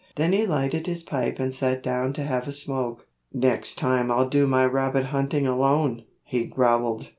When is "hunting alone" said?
5.13-6.05